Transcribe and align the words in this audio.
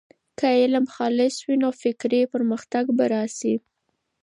که 0.37 0.47
علم 0.61 0.85
خالص 0.95 1.35
وي، 1.45 1.55
نو 1.63 1.69
فکري 1.81 2.21
پرمختګ 2.33 2.85
به 2.97 3.05
راسي. 3.13 3.55